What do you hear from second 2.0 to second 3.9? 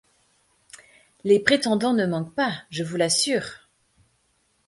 manquent pas, je vous l’assure!...